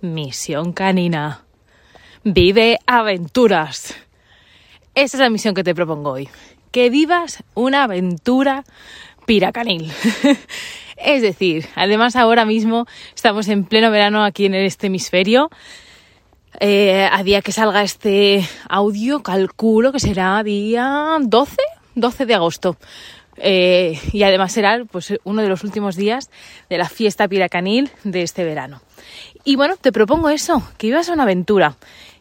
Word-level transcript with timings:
Misión 0.00 0.72
canina. 0.72 1.44
Vive 2.24 2.78
aventuras. 2.86 3.94
Esa 4.94 5.16
es 5.16 5.20
la 5.20 5.28
misión 5.28 5.54
que 5.54 5.62
te 5.62 5.74
propongo 5.74 6.12
hoy. 6.12 6.28
Que 6.70 6.88
vivas 6.88 7.44
una 7.54 7.84
aventura 7.84 8.64
piracanil. 9.26 9.92
es 10.96 11.22
decir, 11.22 11.66
además 11.74 12.16
ahora 12.16 12.44
mismo 12.46 12.86
estamos 13.14 13.48
en 13.48 13.64
pleno 13.64 13.90
verano 13.90 14.24
aquí 14.24 14.46
en 14.46 14.54
este 14.54 14.86
hemisferio. 14.86 15.50
Eh, 16.58 17.08
a 17.10 17.22
día 17.22 17.42
que 17.42 17.52
salga 17.52 17.82
este 17.82 18.48
audio, 18.68 19.22
calculo 19.22 19.92
que 19.92 20.00
será 20.00 20.42
día 20.42 21.18
12, 21.20 21.56
12 21.94 22.26
de 22.26 22.34
agosto. 22.34 22.76
Eh, 23.36 23.98
y 24.12 24.22
además 24.22 24.52
será 24.52 24.84
pues, 24.90 25.14
uno 25.24 25.42
de 25.42 25.48
los 25.48 25.64
últimos 25.64 25.96
días 25.96 26.30
de 26.68 26.78
la 26.78 26.88
fiesta 26.88 27.26
piracanil 27.26 27.90
de 28.04 28.22
este 28.22 28.44
verano. 28.44 28.82
Y 29.44 29.56
bueno, 29.56 29.76
te 29.76 29.92
propongo 29.92 30.28
eso, 30.28 30.62
que 30.76 30.88
vivas 30.88 31.08
una 31.08 31.22
aventura. 31.22 31.76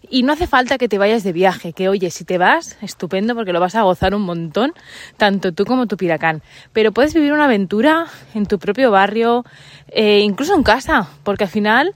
Y 0.09 0.23
no 0.23 0.33
hace 0.33 0.47
falta 0.47 0.77
que 0.77 0.87
te 0.87 0.97
vayas 0.97 1.23
de 1.23 1.33
viaje, 1.33 1.73
que 1.73 1.89
oye, 1.89 2.09
si 2.09 2.23
te 2.23 2.37
vas, 2.37 2.77
estupendo 2.81 3.35
porque 3.35 3.51
lo 3.51 3.59
vas 3.59 3.75
a 3.75 3.83
gozar 3.83 4.15
un 4.15 4.21
montón, 4.21 4.73
tanto 5.17 5.51
tú 5.51 5.65
como 5.65 5.87
tu 5.87 5.97
piracán. 5.97 6.41
Pero 6.73 6.93
puedes 6.93 7.13
vivir 7.13 7.33
una 7.33 7.45
aventura 7.45 8.07
en 8.33 8.45
tu 8.45 8.57
propio 8.57 8.89
barrio, 8.89 9.43
eh, 9.89 10.19
incluso 10.19 10.55
en 10.55 10.63
casa, 10.63 11.09
porque 11.23 11.43
al 11.43 11.49
final, 11.49 11.93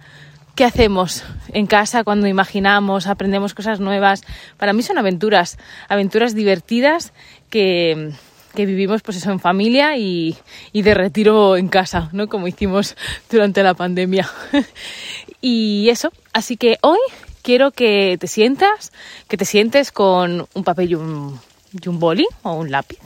¿qué 0.53 0.65
hacemos 0.65 1.23
en 1.53 1.65
casa 1.65 2.03
cuando 2.03 2.27
imaginamos, 2.27 3.07
aprendemos 3.07 3.53
cosas 3.53 3.79
nuevas? 3.79 4.21
Para 4.57 4.73
mí 4.73 4.83
son 4.83 4.97
aventuras, 4.97 5.57
aventuras 5.87 6.35
divertidas 6.35 7.13
que 7.53 8.65
vivimos 8.65 9.01
pues 9.01 9.17
eso 9.17 9.31
en 9.31 9.39
familia 9.39 9.97
y, 9.97 10.37
de 10.73 10.93
retiro 10.93 11.57
en 11.57 11.67
casa, 11.67 12.09
¿no? 12.11 12.27
Como 12.27 12.47
hicimos 12.47 12.95
durante 13.29 13.63
la 13.63 13.73
pandemia. 13.73 14.29
y 15.41 15.89
eso, 15.89 16.11
así 16.33 16.57
que 16.57 16.77
hoy 16.81 16.99
quiero 17.41 17.71
que 17.71 18.17
te 18.19 18.27
sientas, 18.27 18.91
que 19.27 19.37
te 19.37 19.45
sientes 19.45 19.91
con 19.91 20.47
un 20.53 20.63
papel 20.63 20.91
y 20.91 20.95
un, 20.95 21.39
y 21.73 21.89
un 21.89 21.99
boli 21.99 22.27
o 22.43 22.53
un 22.53 22.71
lápiz 22.71 22.99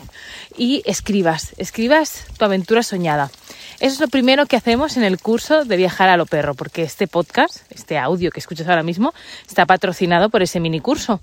y 0.58 0.82
escribas, 0.86 1.54
escribas 1.58 2.26
tu 2.38 2.46
aventura 2.46 2.84
soñada. 2.84 3.32
Eso 3.80 3.94
es 3.94 4.00
lo 4.00 4.08
primero 4.08 4.48
que 4.48 4.56
hacemos 4.56 4.98
en 4.98 5.04
el 5.04 5.20
curso 5.20 5.64
de 5.64 5.78
viajar 5.78 6.10
a 6.10 6.18
lo 6.18 6.26
perro, 6.26 6.56
porque 6.56 6.82
este 6.82 7.06
podcast, 7.06 7.62
este 7.72 8.00
audio 8.00 8.32
que 8.32 8.40
escuchas 8.40 8.68
ahora 8.68 8.82
mismo, 8.82 9.14
está 9.48 9.68
patrocinado 9.68 10.30
por 10.32 10.42
ese 10.42 10.60
mini 10.60 10.80
curso. 10.80 11.22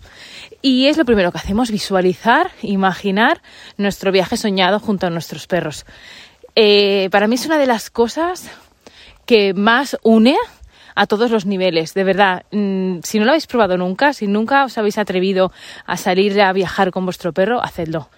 Y 0.63 0.87
es 0.87 0.97
lo 0.97 1.05
primero 1.05 1.33
que 1.33 1.39
hacemos, 1.39 1.73
visualizar, 1.73 2.53
imaginar 2.63 3.43
nuestro 3.77 4.13
viaje 4.13 4.37
soñado 4.37 4.79
junto 4.79 5.09
a 5.09 5.11
nuestros 5.11 5.49
perros. 5.49 5.85
Eh, 6.55 7.09
para 7.11 7.27
mí 7.27 7.35
es 7.35 7.45
una 7.45 7.59
de 7.59 7.67
las 7.67 7.91
cosas 7.91 8.49
que 9.27 9.53
más 9.53 9.97
une 10.05 10.37
a 10.95 11.07
todos 11.09 11.33
los 11.33 11.47
niveles, 11.47 11.93
de 11.93 12.05
verdad. 12.05 12.45
Mm, 12.53 12.99
si 13.03 13.19
no 13.19 13.25
lo 13.25 13.33
habéis 13.33 13.49
probado 13.49 13.77
nunca, 13.77 14.13
si 14.13 14.29
nunca 14.29 14.65
os 14.65 14.79
habéis 14.79 14.99
atrevido 14.99 15.51
a 15.87 15.97
salir 15.97 16.41
a 16.41 16.53
viajar 16.53 16.93
con 16.93 17.05
vuestro 17.05 17.33
perro, 17.33 17.61
hacedlo. 17.65 18.09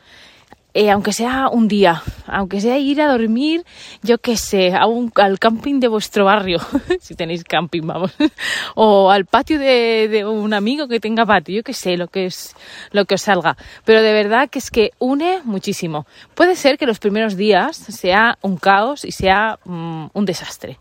Eh, 0.79 0.91
aunque 0.91 1.15
sea 1.15 1.49
un 1.49 1.69
día, 1.69 2.03
aunque 2.27 2.61
sea 2.61 2.77
ir 2.77 3.01
a 3.01 3.11
dormir, 3.11 3.65
yo 4.03 4.19
qué 4.19 4.37
sé, 4.37 4.75
a 4.75 4.85
al 5.15 5.39
camping 5.39 5.81
de 5.81 5.89
vuestro 5.89 6.27
barrio, 6.27 6.59
si 7.01 7.15
tenéis 7.15 7.45
camping, 7.45 7.81
vamos, 7.81 8.13
o 8.75 9.11
al 9.11 9.25
patio 9.25 9.59
de, 9.59 10.07
de, 10.11 10.27
un 10.27 10.53
amigo 10.53 10.87
que 10.87 11.01
tenga 11.01 11.25
patio, 11.25 11.57
yo 11.57 11.63
qué 11.63 11.73
sé, 11.73 11.97
lo 11.97 12.09
que 12.09 12.27
es, 12.27 12.55
lo 12.91 13.07
que 13.07 13.15
os 13.15 13.23
salga. 13.23 13.57
Pero 13.87 14.03
de 14.03 14.13
verdad 14.13 14.51
que 14.51 14.59
es 14.59 14.71
que 14.71 14.91
une 14.99 15.41
muchísimo. 15.45 16.05
Puede 16.35 16.57
ser 16.57 16.77
que 16.77 16.85
los 16.85 16.99
primeros 16.99 17.39
días 17.39 17.79
sea 17.79 18.37
un 18.43 18.59
caos 18.59 19.07
y 19.07 19.13
sea 19.13 19.59
mm, 19.65 20.09
un 20.13 20.27
desastre 20.27 20.77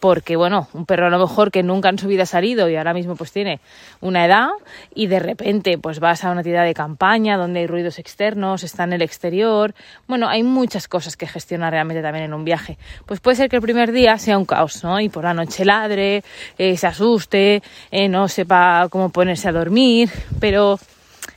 porque 0.00 0.36
bueno, 0.36 0.68
un 0.72 0.86
perro 0.86 1.06
a 1.06 1.10
lo 1.10 1.18
mejor 1.18 1.50
que 1.50 1.62
nunca 1.62 1.88
en 1.88 1.98
su 1.98 2.06
vida 2.06 2.22
ha 2.22 2.26
salido 2.26 2.68
y 2.68 2.76
ahora 2.76 2.94
mismo 2.94 3.16
pues 3.16 3.32
tiene 3.32 3.60
una 4.00 4.24
edad 4.24 4.48
y 4.94 5.06
de 5.06 5.18
repente 5.18 5.78
pues 5.78 5.98
vas 6.00 6.24
a 6.24 6.30
una 6.30 6.42
tienda 6.42 6.62
de 6.62 6.74
campaña 6.74 7.36
donde 7.36 7.60
hay 7.60 7.66
ruidos 7.66 7.98
externos, 7.98 8.62
está 8.62 8.84
en 8.84 8.92
el 8.92 9.02
exterior, 9.02 9.74
bueno, 10.06 10.28
hay 10.28 10.42
muchas 10.42 10.88
cosas 10.88 11.16
que 11.16 11.26
gestionar 11.26 11.72
realmente 11.72 12.02
también 12.02 12.26
en 12.26 12.34
un 12.34 12.44
viaje. 12.44 12.78
Pues 13.06 13.20
puede 13.20 13.36
ser 13.36 13.48
que 13.48 13.56
el 13.56 13.62
primer 13.62 13.92
día 13.92 14.18
sea 14.18 14.38
un 14.38 14.44
caos, 14.44 14.84
¿no? 14.84 15.00
Y 15.00 15.08
por 15.08 15.24
la 15.24 15.34
noche 15.34 15.64
ladre, 15.64 16.22
eh, 16.58 16.76
se 16.76 16.86
asuste, 16.86 17.62
eh, 17.90 18.08
no 18.08 18.28
sepa 18.28 18.86
cómo 18.90 19.10
ponerse 19.10 19.48
a 19.48 19.52
dormir, 19.52 20.10
pero 20.40 20.78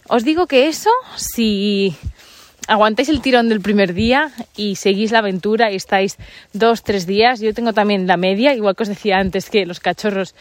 os 0.07 0.23
digo 0.23 0.45
que 0.45 0.67
eso 0.67 0.89
si 1.15 1.95
aguantáis 2.67 3.09
el 3.09 3.21
tirón 3.21 3.49
del 3.49 3.61
primer 3.61 3.93
día 3.93 4.31
y 4.55 4.75
seguís 4.75 5.11
la 5.11 5.19
aventura 5.19 5.71
y 5.71 5.75
estáis 5.75 6.17
dos, 6.53 6.83
tres 6.83 7.05
días. 7.05 7.39
Yo 7.39 7.53
tengo 7.53 7.73
también 7.73 8.07
la 8.07 8.17
media, 8.17 8.53
igual 8.53 8.75
que 8.75 8.83
os 8.83 8.89
decía 8.89 9.17
antes 9.17 9.49
que 9.49 9.65
los 9.65 9.79
cachorros 9.79 10.35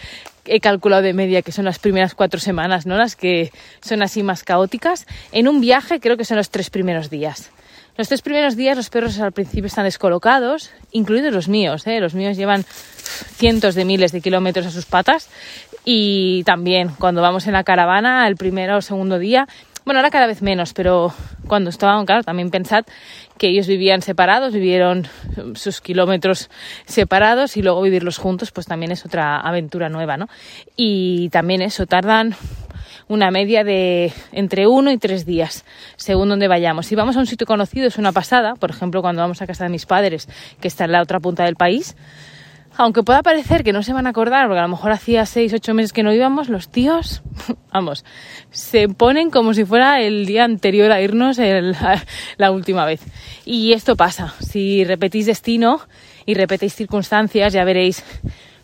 he 0.44 0.60
calculado 0.60 1.02
de 1.02 1.12
media 1.12 1.42
que 1.42 1.52
son 1.52 1.64
las 1.64 1.78
primeras 1.78 2.14
cuatro 2.14 2.40
semanas, 2.40 2.86
¿no? 2.86 2.96
Las 2.96 3.16
que 3.16 3.52
son 3.80 4.02
así 4.02 4.22
más 4.22 4.44
caóticas. 4.44 5.06
En 5.32 5.48
un 5.48 5.60
viaje 5.60 6.00
creo 6.00 6.16
que 6.16 6.24
son 6.24 6.36
los 6.36 6.50
tres 6.50 6.70
primeros 6.70 7.10
días. 7.10 7.50
Los 7.96 8.08
tres 8.08 8.22
primeros 8.22 8.56
días 8.56 8.76
los 8.76 8.88
perros 8.88 9.18
al 9.20 9.32
principio 9.32 9.66
están 9.66 9.84
descolocados, 9.84 10.70
incluidos 10.92 11.32
los 11.32 11.48
míos. 11.48 11.86
¿eh? 11.86 12.00
Los 12.00 12.14
míos 12.14 12.36
llevan 12.36 12.64
cientos 13.36 13.74
de 13.74 13.84
miles 13.84 14.12
de 14.12 14.20
kilómetros 14.20 14.66
a 14.66 14.70
sus 14.70 14.86
patas 14.86 15.28
y 15.84 16.42
también 16.44 16.90
cuando 16.98 17.20
vamos 17.20 17.46
en 17.46 17.52
la 17.52 17.64
caravana 17.64 18.26
el 18.26 18.36
primero 18.36 18.78
o 18.78 18.82
segundo 18.82 19.18
día 19.18 19.48
bueno, 19.90 19.98
ahora 19.98 20.10
cada 20.10 20.28
vez 20.28 20.40
menos, 20.40 20.72
pero 20.72 21.12
cuando 21.48 21.68
estaban, 21.68 22.06
claro, 22.06 22.22
también 22.22 22.52
pensad 22.52 22.84
que 23.38 23.48
ellos 23.48 23.66
vivían 23.66 24.02
separados, 24.02 24.52
vivieron 24.52 25.08
sus 25.56 25.80
kilómetros 25.80 26.48
separados 26.86 27.56
y 27.56 27.62
luego 27.62 27.82
vivirlos 27.82 28.16
juntos, 28.16 28.52
pues 28.52 28.68
también 28.68 28.92
es 28.92 29.04
otra 29.04 29.40
aventura 29.40 29.88
nueva, 29.88 30.16
¿no? 30.16 30.28
Y 30.76 31.28
también 31.30 31.60
eso, 31.60 31.86
tardan 31.86 32.36
una 33.08 33.32
media 33.32 33.64
de 33.64 34.12
entre 34.30 34.68
uno 34.68 34.92
y 34.92 34.98
tres 34.98 35.26
días, 35.26 35.64
según 35.96 36.28
donde 36.28 36.46
vayamos. 36.46 36.86
Si 36.86 36.94
vamos 36.94 37.16
a 37.16 37.18
un 37.18 37.26
sitio 37.26 37.44
conocido 37.44 37.88
es 37.88 37.98
una 37.98 38.12
pasada, 38.12 38.54
por 38.54 38.70
ejemplo, 38.70 39.02
cuando 39.02 39.22
vamos 39.22 39.42
a 39.42 39.46
casa 39.48 39.64
de 39.64 39.70
mis 39.70 39.86
padres, 39.86 40.28
que 40.60 40.68
está 40.68 40.84
en 40.84 40.92
la 40.92 41.02
otra 41.02 41.18
punta 41.18 41.42
del 41.42 41.56
país, 41.56 41.96
aunque 42.76 43.02
pueda 43.02 43.22
parecer 43.22 43.64
que 43.64 43.72
no 43.72 43.82
se 43.82 43.92
van 43.92 44.06
a 44.06 44.10
acordar, 44.10 44.46
porque 44.46 44.60
a 44.60 44.62
lo 44.62 44.68
mejor 44.68 44.92
hacía 44.92 45.26
seis, 45.26 45.52
ocho 45.52 45.74
meses 45.74 45.92
que 45.92 46.02
no 46.02 46.12
íbamos, 46.12 46.48
los 46.48 46.68
tíos, 46.68 47.22
vamos, 47.72 48.04
se 48.50 48.88
ponen 48.88 49.30
como 49.30 49.54
si 49.54 49.64
fuera 49.64 50.00
el 50.00 50.26
día 50.26 50.44
anterior 50.44 50.92
a 50.92 51.00
irnos 51.00 51.38
la 52.36 52.50
última 52.50 52.84
vez. 52.84 53.02
Y 53.44 53.72
esto 53.72 53.96
pasa, 53.96 54.34
si 54.40 54.84
repetís 54.84 55.26
destino 55.26 55.80
y 56.26 56.34
repetéis 56.34 56.74
circunstancias, 56.74 57.52
ya 57.52 57.64
veréis 57.64 58.04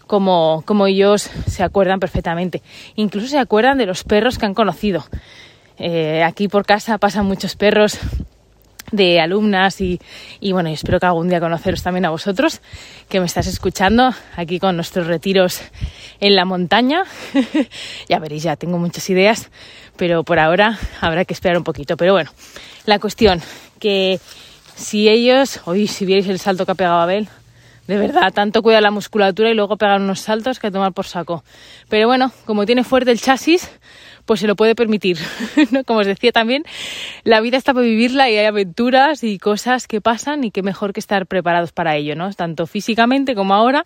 cómo, 0.07 0.87
ellos 0.87 1.31
se 1.47 1.63
acuerdan 1.63 2.01
perfectamente. 2.01 2.63
Incluso 2.95 3.27
se 3.27 3.39
acuerdan 3.39 3.79
de 3.79 3.87
los 3.87 4.05
perros 4.05 4.39
que 4.39 4.47
han 4.47 4.55
conocido. 4.55 5.05
Eh, 5.79 6.23
aquí 6.23 6.49
por 6.49 6.65
casa 6.65 6.99
pasan 6.99 7.27
muchos 7.27 7.55
perros 7.55 7.99
de 8.93 9.21
alumnas 9.21 9.81
y, 9.81 10.01
y 10.41 10.53
bueno, 10.53 10.69
espero 10.69 11.01
que 11.01 11.07
algún 11.07 11.29
día 11.29 11.41
conoceros 11.41 11.83
también 11.83 12.05
a 12.05 12.11
vosotros 12.11 12.61
que 13.09 13.21
me 13.21 13.27
estás 13.27 13.47
escuchando 13.47 14.13
aquí 14.37 14.59
con 14.59 14.77
nuestros 14.77 15.07
retiros 15.07 15.61
en 16.21 16.37
la 16.37 16.45
montaña. 16.45 17.05
ya 18.09 18.19
veréis, 18.19 18.43
ya 18.45 18.57
tengo 18.57 18.79
muchas 18.79 19.09
ideas, 19.11 19.51
pero 19.97 20.25
por 20.25 20.39
ahora 20.39 20.79
habrá 21.01 21.25
que 21.25 21.35
esperar 21.35 21.59
un 21.59 21.65
poquito. 21.65 21.97
Pero 21.97 22.13
bueno, 22.13 22.31
la 22.87 22.99
cuestión 22.99 23.41
que 23.79 24.21
si 24.75 25.09
ellos, 25.09 25.61
hoy 25.65 25.87
si 25.87 26.05
vierais 26.05 26.29
el 26.29 26.39
salto 26.39 26.67
que 26.67 26.73
ha 26.73 26.77
pegado 26.77 27.01
Abel, 27.01 27.29
de 27.87 27.97
verdad, 27.97 28.33
tanto 28.33 28.63
cuida 28.63 28.81
la 28.81 28.91
musculatura 28.91 29.49
y 29.51 29.55
luego 29.55 29.77
pegar 29.77 30.01
unos 30.01 30.21
saltos 30.21 30.59
que 30.59 30.71
tomar 30.71 30.93
por 30.93 31.07
saco. 31.07 31.45
Pero 31.89 32.09
bueno, 32.09 32.33
como 32.45 32.67
tiene 32.67 32.83
fuerte 32.83 33.13
el 33.13 33.21
chasis, 33.21 33.71
pues 34.27 34.41
se 34.41 34.47
lo 34.47 34.57
puede 34.57 34.75
permitir. 34.75 35.19
¿no? 35.71 35.85
Como 35.85 36.01
os 36.01 36.07
decía 36.07 36.33
también, 36.33 36.65
la 37.25 37.41
vida 37.41 37.57
está 37.57 37.73
para 37.73 37.87
vivirla 37.87 38.29
y 38.29 38.37
hay 38.37 38.47
aventuras 38.47 39.25
y 39.25 39.39
cosas 39.39 39.87
que 39.87 40.01
pasan 40.01 40.45
y 40.45 40.51
que 40.51 40.63
mejor 40.63 40.93
que 40.93 41.01
estar 41.01 41.27
preparados 41.27 41.73
para 41.73 41.97
ello, 41.97 42.15
¿no? 42.17 42.33
Tanto 42.33 42.67
físicamente 42.67 43.35
como 43.35 43.55
ahora, 43.55 43.85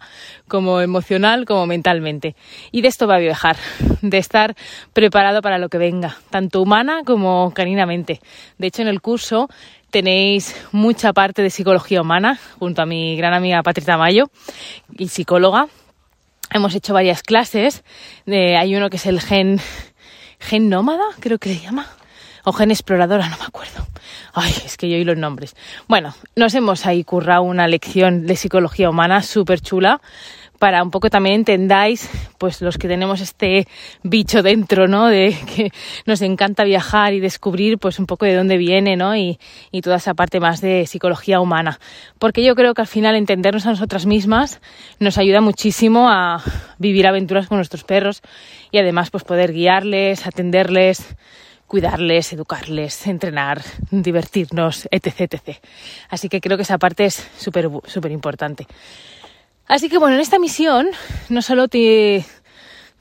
como 0.48 0.80
emocional, 0.80 1.44
como 1.44 1.66
mentalmente. 1.66 2.34
Y 2.72 2.80
de 2.82 2.88
esto 2.88 3.06
va 3.06 3.16
a 3.16 3.20
viajar, 3.20 3.56
de 4.02 4.18
estar 4.18 4.56
preparado 4.92 5.42
para 5.42 5.58
lo 5.58 5.68
que 5.68 5.78
venga, 5.78 6.16
tanto 6.30 6.60
humana 6.62 7.02
como 7.04 7.52
caninamente. 7.54 8.20
De 8.58 8.66
hecho, 8.66 8.82
en 8.82 8.88
el 8.88 9.00
curso 9.00 9.48
tenéis 9.90 10.54
mucha 10.72 11.12
parte 11.12 11.42
de 11.42 11.50
psicología 11.50 12.00
humana 12.00 12.38
junto 12.58 12.80
a 12.80 12.86
mi 12.86 13.16
gran 13.16 13.34
amiga 13.34 13.62
Patricia 13.62 13.96
Mayo 13.96 14.30
psicóloga. 15.08 15.66
Hemos 16.52 16.74
hecho 16.74 16.94
varias 16.94 17.22
clases. 17.22 17.84
De, 18.26 18.56
hay 18.56 18.74
uno 18.74 18.90
que 18.90 18.96
es 18.96 19.06
el 19.06 19.20
gen 19.20 19.60
gen 20.40 20.68
nómada, 20.68 21.04
creo 21.20 21.38
que 21.38 21.50
le 21.50 21.60
llama, 21.60 21.86
o 22.44 22.52
gen 22.52 22.70
exploradora, 22.70 23.28
no 23.28 23.38
me 23.38 23.44
acuerdo. 23.44 23.86
Ay, 24.32 24.52
es 24.64 24.76
que 24.76 24.88
yo 24.88 24.96
oí 24.96 25.04
los 25.04 25.16
nombres. 25.16 25.54
Bueno, 25.86 26.14
nos 26.36 26.54
hemos 26.54 26.86
ahí 26.86 27.04
currado 27.04 27.42
una 27.42 27.68
lección 27.68 28.26
de 28.26 28.36
psicología 28.36 28.90
humana 28.90 29.22
súper 29.22 29.60
chula 29.60 30.00
para 30.60 30.82
un 30.82 30.90
poco 30.90 31.08
también 31.08 31.36
entendáis, 31.36 32.10
pues 32.36 32.60
los 32.60 32.76
que 32.76 32.86
tenemos 32.86 33.22
este 33.22 33.66
bicho 34.02 34.42
dentro, 34.42 34.88
¿no? 34.88 35.06
De 35.06 35.34
que 35.56 35.72
nos 36.04 36.20
encanta 36.20 36.64
viajar 36.64 37.14
y 37.14 37.20
descubrir, 37.20 37.78
pues 37.78 37.98
un 37.98 38.04
poco 38.04 38.26
de 38.26 38.34
dónde 38.34 38.58
viene, 38.58 38.94
¿no? 38.94 39.16
Y, 39.16 39.38
y 39.72 39.80
toda 39.80 39.96
esa 39.96 40.12
parte 40.12 40.38
más 40.38 40.60
de 40.60 40.86
psicología 40.86 41.40
humana. 41.40 41.80
Porque 42.18 42.44
yo 42.44 42.54
creo 42.54 42.74
que 42.74 42.82
al 42.82 42.86
final 42.86 43.16
entendernos 43.16 43.64
a 43.64 43.70
nosotras 43.70 44.04
mismas 44.04 44.60
nos 44.98 45.16
ayuda 45.16 45.40
muchísimo 45.40 46.10
a 46.10 46.42
vivir 46.78 47.06
aventuras 47.06 47.48
con 47.48 47.56
nuestros 47.56 47.82
perros 47.82 48.20
y 48.70 48.78
además 48.78 49.10
pues 49.10 49.24
poder 49.24 49.52
guiarles, 49.52 50.26
atenderles, 50.26 51.16
cuidarles, 51.66 52.32
educarles, 52.32 53.06
entrenar, 53.06 53.62
divertirnos, 53.90 54.88
etc, 54.90 55.20
etc. 55.20 55.58
Así 56.08 56.28
que 56.28 56.40
creo 56.40 56.56
que 56.56 56.64
esa 56.64 56.78
parte 56.78 57.04
es 57.04 57.28
súper, 57.38 57.68
súper 57.86 58.10
importante. 58.10 58.66
Así 59.68 59.88
que 59.88 59.98
bueno, 59.98 60.16
en 60.16 60.20
esta 60.20 60.40
misión 60.40 60.88
no 61.28 61.42
solo 61.42 61.68
te, 61.68 62.24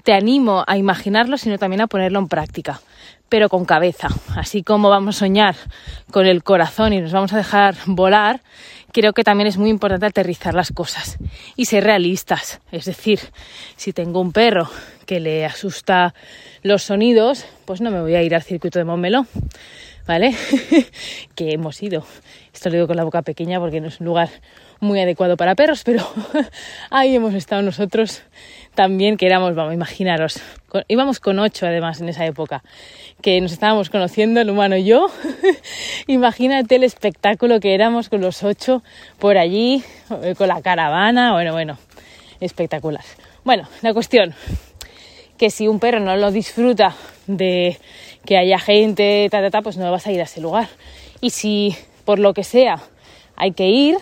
te 0.04 0.13
animo 0.13 0.63
a 0.68 0.77
imaginarlo, 0.77 1.38
sino 1.38 1.57
también 1.57 1.81
a 1.81 1.88
ponerlo 1.88 2.19
en 2.19 2.27
práctica, 2.27 2.80
pero 3.27 3.50
con 3.50 3.66
cabeza. 3.66 4.10
Así 4.36 4.62
como 4.62 4.89
vamos 4.89 5.18
a 5.18 5.19
soñar 5.19 5.56
con 6.12 6.27
el 6.27 6.44
corazón 6.44 6.94
y 6.94 7.01
nos 7.01 7.12
vamos 7.12 7.33
a 7.33 7.38
dejar 7.38 7.75
volar, 7.88 8.42
creo 8.91 9.13
que 9.13 9.24
también 9.24 9.47
es 9.47 9.57
muy 9.57 9.69
importante 9.69 10.06
aterrizar 10.06 10.53
las 10.53 10.71
cosas 10.71 11.18
y 11.56 11.65
ser 11.65 11.83
realistas. 11.83 12.62
Es 12.71 12.86
decir, 12.86 13.19
si 13.75 13.94
tengo 13.94 14.21
un 14.21 14.31
perro 14.31 14.69
que 15.06 15.19
le 15.19 15.45
asusta 15.45 16.13
los 16.62 16.83
sonidos, 16.83 17.45
pues 17.65 17.81
no 17.81 17.91
me 17.91 18.01
voy 18.01 18.15
a 18.15 18.24
ir 18.24 18.36
al 18.36 18.44
circuito 18.44 18.80
de 18.80 18.86
Montmeló, 18.86 19.25
¿vale? 20.07 20.36
que 21.36 21.53
hemos 21.53 21.81
ido. 21.81 22.06
Esto 22.53 22.69
lo 22.69 22.75
digo 22.75 22.88
con 22.88 22.97
la 22.97 23.03
boca 23.03 23.21
pequeña 23.21 23.59
porque 23.59 23.81
no 23.81 23.88
es 23.88 24.00
un 24.00 24.07
lugar 24.07 24.30
muy 24.80 25.00
adecuado 25.00 25.38
para 25.38 25.56
perros, 25.56 25.83
pero 25.83 26.07
ahí 26.89 27.15
hemos 27.15 27.33
estado 27.33 27.62
nosotros 27.62 28.24
también, 28.80 29.18
que 29.18 29.26
éramos, 29.26 29.56
vamos, 29.56 29.74
imaginaros, 29.74 30.40
íbamos 30.88 31.20
con 31.20 31.38
ocho 31.38 31.68
además 31.68 32.00
en 32.00 32.08
esa 32.08 32.26
época, 32.26 32.64
que 33.22 33.42
nos 33.42 33.52
estábamos 33.52 33.90
conociendo, 33.90 34.40
el 34.40 34.50
humano 34.50 34.78
y 34.78 34.86
yo. 34.86 35.08
Imagínate 36.08 36.78
el 36.78 36.86
espectáculo 36.86 37.60
que 37.60 37.74
éramos 37.76 38.08
con 38.08 38.22
los 38.22 38.42
ocho 38.42 38.81
por 39.18 39.38
allí, 39.38 39.84
eh, 40.24 40.34
con 40.38 40.48
la 40.48 40.62
caravana, 40.62 41.34
bueno, 41.34 41.52
bueno, 41.52 41.78
espectacular. 42.40 43.04
Bueno, 43.44 43.68
la 43.81 43.94
cuestión, 43.94 44.34
que 45.38 45.50
si 45.50 45.68
un 45.68 45.81
perro 45.81 46.00
no 46.00 46.16
lo 46.16 46.31
disfruta 46.31 46.96
de 47.28 47.78
que 48.26 48.38
haya 48.38 48.60
gente, 48.60 49.28
ta, 49.30 49.50
ta, 49.50 49.62
pues 49.62 49.76
no 49.76 49.92
vas 49.92 50.08
a 50.08 50.14
ir 50.14 50.22
a 50.22 50.24
ese 50.24 50.40
lugar. 50.40 50.70
Y 51.20 51.31
si 51.31 51.76
por 52.06 52.18
lo 52.18 52.34
que 52.34 52.46
sea 52.46 52.80
hay 53.36 53.52
que 53.52 53.68
ir, 53.68 53.98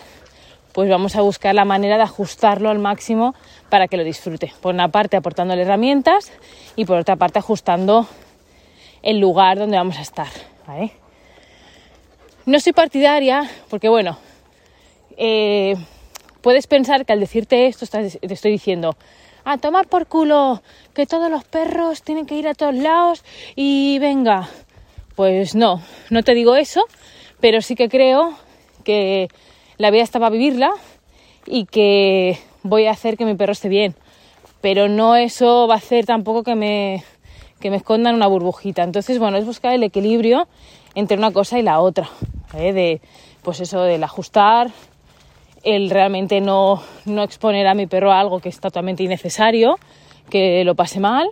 pues 0.78 0.88
vamos 0.88 1.16
a 1.16 1.22
buscar 1.22 1.56
la 1.56 1.64
manera 1.64 1.96
de 1.96 2.04
ajustarlo 2.04 2.70
al 2.70 2.78
máximo 2.78 3.34
para 3.68 3.88
que 3.88 3.96
lo 3.96 4.04
disfrute. 4.04 4.52
Por 4.62 4.72
una 4.72 4.86
parte 4.86 5.16
aportándole 5.16 5.62
herramientas 5.62 6.30
y 6.76 6.84
por 6.84 6.98
otra 6.98 7.16
parte 7.16 7.40
ajustando 7.40 8.06
el 9.02 9.18
lugar 9.18 9.58
donde 9.58 9.76
vamos 9.76 9.98
a 9.98 10.02
estar. 10.02 10.28
No 12.46 12.60
soy 12.60 12.72
partidaria 12.74 13.50
porque, 13.68 13.88
bueno, 13.88 14.18
eh, 15.16 15.74
puedes 16.42 16.68
pensar 16.68 17.04
que 17.04 17.12
al 17.12 17.18
decirte 17.18 17.66
esto 17.66 17.84
te 17.84 18.32
estoy 18.32 18.52
diciendo, 18.52 18.96
a 19.44 19.58
tomar 19.58 19.88
por 19.88 20.06
culo, 20.06 20.62
que 20.94 21.06
todos 21.06 21.28
los 21.28 21.42
perros 21.42 22.04
tienen 22.04 22.24
que 22.24 22.36
ir 22.36 22.46
a 22.46 22.54
todos 22.54 22.76
lados 22.76 23.24
y 23.56 23.98
venga. 23.98 24.48
Pues 25.16 25.56
no, 25.56 25.82
no 26.10 26.22
te 26.22 26.34
digo 26.34 26.54
eso, 26.54 26.84
pero 27.40 27.62
sí 27.62 27.74
que 27.74 27.88
creo 27.88 28.38
que 28.84 29.26
la 29.78 29.90
vida 29.90 30.02
está 30.02 30.18
para 30.18 30.30
vivirla 30.30 30.70
y 31.46 31.64
que 31.64 32.38
voy 32.62 32.86
a 32.86 32.90
hacer 32.90 33.16
que 33.16 33.24
mi 33.24 33.34
perro 33.34 33.52
esté 33.52 33.68
bien. 33.68 33.94
Pero 34.60 34.88
no 34.88 35.16
eso 35.16 35.66
va 35.68 35.74
a 35.74 35.78
hacer 35.78 36.04
tampoco 36.04 36.42
que 36.42 36.56
me, 36.56 37.04
que 37.60 37.70
me 37.70 37.76
esconda 37.76 38.10
en 38.10 38.16
una 38.16 38.26
burbujita. 38.26 38.82
Entonces, 38.82 39.18
bueno, 39.18 39.38
es 39.38 39.46
buscar 39.46 39.72
el 39.72 39.84
equilibrio 39.84 40.48
entre 40.94 41.16
una 41.16 41.30
cosa 41.30 41.58
y 41.58 41.62
la 41.62 41.80
otra. 41.80 42.08
¿eh? 42.54 42.72
De, 42.72 43.00
pues 43.42 43.60
eso, 43.60 43.82
del 43.82 44.02
ajustar, 44.02 44.70
el 45.62 45.90
realmente 45.90 46.40
no, 46.40 46.82
no, 47.04 47.22
exponer 47.22 47.66
a 47.66 47.74
mi 47.74 47.86
perro 47.86 48.12
a 48.12 48.20
algo 48.20 48.40
que 48.40 48.48
es 48.48 48.60
totalmente 48.60 49.04
innecesario, 49.04 49.78
que 50.28 50.64
lo 50.64 50.74
pase 50.74 51.00
mal, 51.00 51.28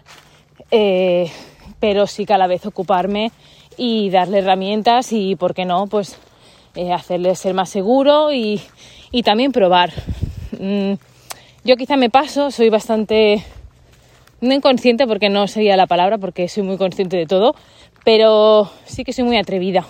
eh, 0.71 1.31
pero 1.81 2.07
sí 2.07 2.27
que 2.27 2.35
a 2.35 2.39
la 2.39 2.47
vez 2.47 2.65
ocuparme 2.65 3.33
y 3.77 4.11
darle 4.11 4.39
herramientas 4.39 5.13
y, 5.13 5.37
¿por 5.37 5.53
qué 5.53 5.65
no?, 5.65 5.87
pues 5.87 6.19
eh, 6.77 6.93
hacerle 6.93 7.35
ser 7.35 7.55
más 7.55 7.71
seguro 7.71 8.33
y, 8.33 8.61
y 9.11 9.23
también 9.23 9.53
probar. 9.53 9.93
Mm, 10.59 10.95
yo 11.65 11.77
quizá 11.77 11.97
me 11.97 12.11
paso, 12.11 12.51
soy 12.51 12.69
bastante, 12.69 13.43
no 14.41 14.55
inconsciente 14.55 15.07
porque 15.07 15.29
no 15.29 15.47
sería 15.49 15.77
la 15.77 15.87
palabra, 15.87 16.19
porque 16.19 16.49
soy 16.49 16.63
muy 16.63 16.77
consciente 16.77 17.17
de 17.17 17.27
todo, 17.27 17.55
pero 18.05 18.71
sí 18.85 19.05
que 19.05 19.13
soy 19.13 19.25
muy 19.25 19.37
atrevida. 19.37 19.87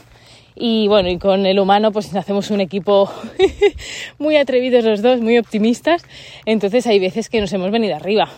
Y 0.54 0.88
bueno, 0.88 1.10
y 1.10 1.18
con 1.18 1.44
el 1.44 1.58
humano 1.58 1.92
pues 1.92 2.14
hacemos 2.14 2.50
un 2.50 2.62
equipo 2.62 3.10
muy 4.18 4.36
atrevidos 4.36 4.84
los 4.84 5.02
dos, 5.02 5.20
muy 5.20 5.36
optimistas. 5.36 6.02
Entonces 6.46 6.86
hay 6.86 6.98
veces 6.98 7.28
que 7.28 7.42
nos 7.42 7.52
hemos 7.52 7.70
venido 7.70 7.94
arriba 7.94 8.30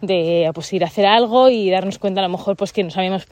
de 0.00 0.50
pues, 0.54 0.72
ir 0.72 0.82
a 0.82 0.88
hacer 0.88 1.06
algo 1.06 1.50
y 1.50 1.70
darnos 1.70 1.98
cuenta 1.98 2.20
a 2.20 2.24
lo 2.24 2.30
mejor 2.30 2.56
pues 2.56 2.72
que 2.72 2.82
nos 2.82 2.96
habíamos 2.96 3.28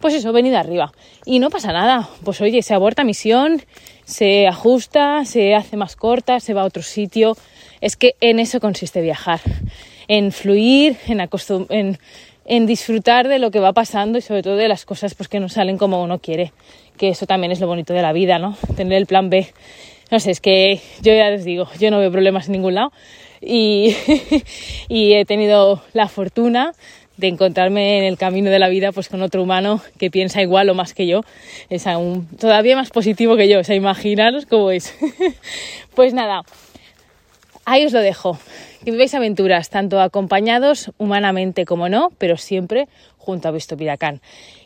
pues 0.00 0.14
eso, 0.14 0.32
venido 0.32 0.58
arriba. 0.58 0.92
Y 1.24 1.38
no 1.38 1.50
pasa 1.50 1.72
nada. 1.72 2.08
Pues 2.24 2.40
oye, 2.40 2.62
se 2.62 2.74
aborta 2.74 3.04
misión, 3.04 3.62
se 4.10 4.48
ajusta, 4.48 5.24
se 5.24 5.54
hace 5.54 5.76
más 5.76 5.94
corta, 5.94 6.40
se 6.40 6.52
va 6.52 6.62
a 6.62 6.64
otro 6.64 6.82
sitio. 6.82 7.36
Es 7.80 7.96
que 7.96 8.16
en 8.20 8.40
eso 8.40 8.60
consiste 8.60 9.00
viajar. 9.00 9.40
En 10.08 10.32
fluir, 10.32 10.96
en, 11.06 12.66
disfrutar 12.66 13.28
de 13.28 13.38
lo 13.38 13.52
que 13.52 13.60
va 13.60 13.72
pasando 13.72 14.18
y 14.18 14.20
sobre 14.20 14.42
todo 14.42 14.56
de 14.56 14.66
las 14.66 14.84
cosas 14.84 15.14
pues, 15.14 15.28
que 15.28 15.38
no 15.38 15.48
salen 15.48 15.78
como 15.78 16.02
uno 16.02 16.18
quiere. 16.18 16.52
Que 16.96 17.10
eso 17.10 17.26
también 17.26 17.52
es 17.52 17.60
lo 17.60 17.68
bonito 17.68 17.94
de 17.94 18.02
la 18.02 18.12
vida, 18.12 18.40
¿no? 18.40 18.56
Tener 18.76 18.98
el 18.98 19.06
plan 19.06 19.30
B. 19.30 19.46
No 20.10 20.18
sé, 20.18 20.32
es 20.32 20.40
que 20.40 20.80
yo 21.02 21.14
ya 21.14 21.30
les 21.30 21.44
digo, 21.44 21.68
yo 21.78 21.92
no 21.92 22.00
veo 22.00 22.10
problemas 22.10 22.46
en 22.46 22.52
ningún 22.52 22.74
lado 22.74 22.90
y 23.40 23.94
he 24.88 25.24
tenido 25.24 25.82
la 25.92 26.08
fortuna 26.08 26.72
de 27.20 27.28
encontrarme 27.28 27.98
en 27.98 28.04
el 28.04 28.16
camino 28.16 28.50
de 28.50 28.58
la 28.58 28.68
vida 28.68 28.92
pues 28.92 29.08
con 29.08 29.22
otro 29.22 29.42
humano 29.42 29.80
que 29.98 30.10
piensa 30.10 30.42
igual 30.42 30.68
o 30.70 30.74
más 30.74 30.94
que 30.94 31.06
yo. 31.06 31.20
Es 31.68 31.86
aún 31.86 32.26
todavía 32.38 32.74
más 32.74 32.90
positivo 32.90 33.36
que 33.36 33.48
yo, 33.48 33.60
o 33.60 33.64
sea, 33.64 33.76
imaginaros 33.76 34.46
cómo 34.46 34.70
es. 34.70 34.94
pues 35.94 36.14
nada, 36.14 36.42
ahí 37.64 37.84
os 37.84 37.92
lo 37.92 38.00
dejo. 38.00 38.38
Que 38.84 38.90
viváis 38.90 39.14
aventuras, 39.14 39.68
tanto 39.68 40.00
acompañados 40.00 40.90
humanamente 40.96 41.66
como 41.66 41.90
no, 41.90 42.10
pero 42.16 42.38
siempre 42.38 42.88
junto 43.18 43.48
a 43.48 43.50
vuestro 43.50 43.76
Piracán. 43.76 44.22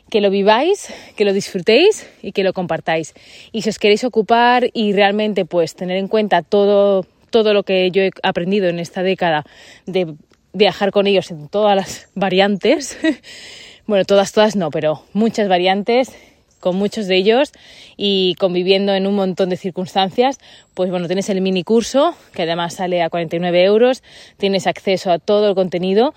Que 0.09 0.21
lo 0.21 0.31
viváis, 0.31 0.93
que 1.17 1.25
lo 1.25 1.33
disfrutéis 1.33 2.09
y 2.23 2.31
que 2.31 2.45
lo 2.45 2.53
compartáis. 2.53 3.15
Y 3.51 3.63
si 3.63 3.71
os 3.71 3.81
queréis 3.81 4.05
ocupar 4.05 4.71
y 4.73 4.93
realmente 4.93 5.45
pues 5.45 5.75
tener 5.75 5.97
en 5.97 6.07
cuenta 6.07 6.43
todo 6.43 7.05
todo 7.31 7.53
lo 7.53 7.65
que 7.65 7.91
yo 7.91 8.03
he 8.03 8.13
aprendido 8.23 8.69
en 8.69 8.79
esta 8.79 9.03
década 9.03 9.45
de 9.87 10.15
viajar 10.55 10.91
con 10.93 11.07
ellos 11.07 11.31
en 11.31 11.49
todas 11.49 11.77
las 11.77 12.09
variantes. 12.15 12.97
bueno, 13.87 14.05
todas, 14.05 14.33
todas 14.33 14.57
no, 14.57 14.71
pero 14.71 15.03
muchas 15.13 15.49
variantes 15.49 16.13
con 16.61 16.77
muchos 16.77 17.07
de 17.09 17.17
ellos 17.17 17.53
y 17.99 18.37
conviviendo 18.37 18.95
en 18.95 19.07
un 19.07 19.15
montón 19.15 19.51
de 19.51 19.59
circunstancias, 19.59 20.39
pues 20.73 20.91
bueno, 20.91 21.09
tienes 21.09 21.29
el 21.29 21.43
mini 21.43 21.63
curso 21.63 22.15
que 22.33 22.45
además 22.45 22.73
sale 22.73 23.03
a 23.03 23.11
49 23.11 23.65
euros, 23.65 24.03
tienes 24.39 24.67
acceso 24.67 25.11
a 25.11 25.19
todo 25.19 25.51
el 25.51 25.55
contenido 25.55 26.15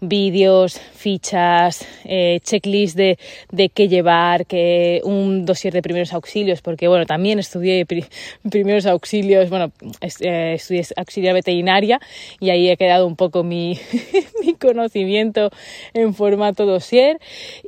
vídeos, 0.00 0.78
fichas, 0.78 1.86
eh, 2.04 2.40
checklist 2.42 2.96
de, 2.96 3.18
de, 3.50 3.68
qué 3.68 3.88
llevar, 3.88 4.46
que 4.46 5.00
un 5.04 5.44
dossier 5.44 5.72
de 5.72 5.82
primeros 5.82 6.12
auxilios, 6.12 6.62
porque 6.62 6.88
bueno, 6.88 7.06
también 7.06 7.38
estudié 7.38 7.86
primeros 8.50 8.86
auxilios, 8.86 9.50
bueno, 9.50 9.72
eh, 10.20 10.54
estudié 10.54 10.86
auxiliar 10.96 11.34
veterinaria 11.34 12.00
y 12.40 12.50
ahí 12.50 12.68
he 12.68 12.76
quedado 12.76 13.06
un 13.06 13.16
poco 13.16 13.42
mi, 13.42 13.78
mi 14.44 14.54
conocimiento 14.54 15.50
en 15.94 16.14
formato 16.14 16.66
dossier. 16.66 17.18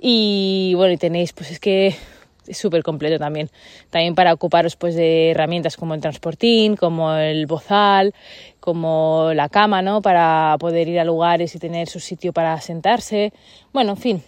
Y 0.01 0.75
bueno, 0.77 0.93
y 0.93 0.97
tenéis, 0.97 1.33
pues 1.33 1.51
es 1.51 1.61
que 1.61 1.95
súper 2.53 2.83
completo 2.83 3.19
también. 3.19 3.51
También 3.91 4.15
para 4.15 4.33
ocuparos 4.33 4.77
pues 4.77 4.95
de 4.95 5.31
herramientas 5.31 5.77
como 5.77 5.95
el 5.95 6.01
transportín, 6.01 6.77
como 6.77 7.15
el 7.15 7.47
bozal, 7.47 8.15
como 8.61 9.31
la 9.35 9.49
cama, 9.49 9.83
¿no? 9.83 10.03
Para 10.03 10.57
poder 10.59 10.89
ir 10.89 11.01
a 11.01 11.05
lugares 11.05 11.55
y 11.55 11.59
tener 11.59 11.89
su 11.89 12.01
sitio 12.01 12.33
para 12.33 12.61
sentarse. 12.61 13.33
Bueno, 13.73 13.93
en 13.93 13.97
fin, 13.97 14.23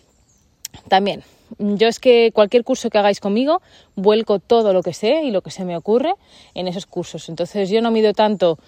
también. 0.88 1.22
Yo 1.58 1.88
es 1.88 1.98
que 1.98 2.30
cualquier 2.32 2.64
curso 2.64 2.88
que 2.88 2.98
hagáis 2.98 3.20
conmigo, 3.20 3.60
vuelco 3.94 4.38
todo 4.38 4.72
lo 4.72 4.82
que 4.82 4.94
sé 4.94 5.22
y 5.22 5.30
lo 5.30 5.42
que 5.42 5.50
se 5.50 5.64
me 5.64 5.76
ocurre 5.76 6.14
en 6.54 6.66
esos 6.66 6.86
cursos. 6.86 7.28
Entonces 7.28 7.68
yo 7.68 7.82
no 7.82 7.90
mido 7.90 8.14
tanto 8.14 8.58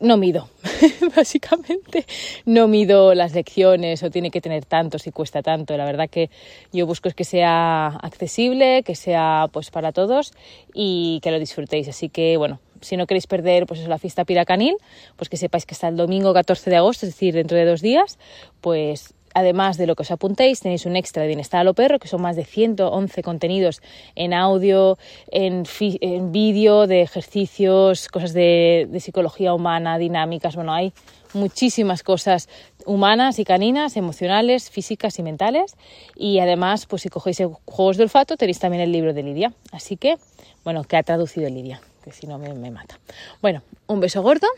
no 0.00 0.16
mido, 0.16 0.48
básicamente 1.16 2.06
no 2.44 2.68
mido 2.68 3.14
las 3.14 3.34
lecciones 3.34 4.02
o 4.02 4.10
tiene 4.10 4.30
que 4.30 4.40
tener 4.40 4.64
tanto 4.64 4.98
si 4.98 5.10
cuesta 5.10 5.42
tanto. 5.42 5.76
La 5.76 5.84
verdad 5.84 6.08
que 6.08 6.30
yo 6.72 6.86
busco 6.86 7.08
es 7.08 7.14
que 7.14 7.24
sea 7.24 7.88
accesible, 7.88 8.82
que 8.82 8.94
sea 8.94 9.46
pues 9.52 9.70
para 9.70 9.92
todos 9.92 10.32
y 10.74 11.20
que 11.22 11.30
lo 11.30 11.38
disfrutéis. 11.38 11.88
Así 11.88 12.08
que 12.08 12.36
bueno, 12.36 12.60
si 12.80 12.96
no 12.96 13.06
queréis 13.06 13.26
perder 13.26 13.66
pues 13.66 13.86
la 13.86 13.98
fiesta 13.98 14.24
piracanil, 14.24 14.76
pues 15.16 15.28
que 15.28 15.36
sepáis 15.36 15.66
que 15.66 15.74
está 15.74 15.88
el 15.88 15.96
domingo 15.96 16.32
14 16.32 16.70
de 16.70 16.76
agosto, 16.76 17.06
es 17.06 17.12
decir, 17.12 17.34
dentro 17.34 17.56
de 17.56 17.64
dos 17.64 17.80
días, 17.80 18.18
pues 18.60 19.14
además 19.34 19.76
de 19.76 19.86
lo 19.86 19.94
que 19.94 20.02
os 20.02 20.10
apuntéis, 20.10 20.60
tenéis 20.60 20.86
un 20.86 20.96
extra 20.96 21.22
de 21.22 21.28
bienestar 21.28 21.60
a 21.60 21.64
lo 21.64 21.74
perro, 21.74 21.98
que 21.98 22.08
son 22.08 22.22
más 22.22 22.36
de 22.36 22.44
111 22.44 23.22
contenidos 23.22 23.80
en 24.14 24.34
audio, 24.34 24.98
en, 25.30 25.64
en 25.80 26.32
vídeo, 26.32 26.86
de 26.86 27.02
ejercicios, 27.02 28.08
cosas 28.08 28.32
de, 28.32 28.88
psicología 29.00 29.54
humana, 29.54 29.98
dinámicas, 29.98 30.56
bueno, 30.56 30.72
hay 30.72 30.92
muchísimas 31.32 32.02
cosas 32.02 32.48
humanas 32.86 33.38
y 33.38 33.44
caninas, 33.44 33.96
emocionales, 33.96 34.68
físicas 34.68 35.18
y 35.18 35.22
mentales. 35.22 35.76
Y 36.16 36.40
además, 36.40 36.86
pues 36.86 37.02
si 37.02 37.08
cogéis 37.08 37.40
juegos 37.64 37.96
de 37.96 38.02
olfato, 38.02 38.36
tenéis 38.36 38.58
también 38.58 38.82
el 38.82 38.92
libro 38.92 39.14
de 39.14 39.22
Lidia. 39.22 39.52
Así 39.70 39.96
que, 39.96 40.16
bueno, 40.64 40.82
que 40.84 40.96
ha 40.96 41.02
traducido 41.02 41.48
Lidia, 41.48 41.80
que 42.04 42.10
si 42.10 42.26
no 42.26 42.38
me, 42.38 42.52
me 42.54 42.70
mata. 42.70 42.98
Bueno, 43.40 43.62
un 43.86 44.00
beso 44.00 44.22
gordo 44.22 44.48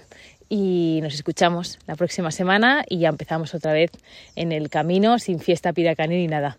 y 0.55 1.01
nos 1.01 1.15
escuchamos 1.15 1.79
la 1.87 1.97
próxima 1.97 2.31
semana 2.31 2.85
y 2.87 2.99
ya 2.99 3.09
empezamos 3.09 3.55
otra 3.55 3.73
vez 3.73 3.91
en 4.37 4.53
el 4.53 4.69
camino 4.69 5.19
sin 5.19 5.41
fiesta 5.41 5.73
piracanil 5.73 6.19
ni 6.19 6.27
nada. 6.27 6.59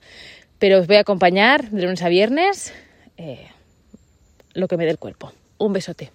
Pero 0.58 0.80
os 0.80 0.88
voy 0.88 0.96
a 0.96 1.02
acompañar 1.02 1.70
de 1.70 1.84
lunes 1.84 2.02
a 2.02 2.10
viernes 2.10 2.74
eh, 3.18 3.50
lo 4.56 4.68
que 4.68 4.78
me 4.78 4.86
dé 4.86 4.90
el 4.90 4.98
cuerpo. 4.98 5.32
Un 5.60 5.74
besote. 5.74 6.10